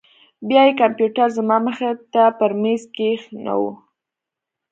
[0.47, 3.71] بيا يې کمپيوټر زما مخې ته پر ميز کښېښوو.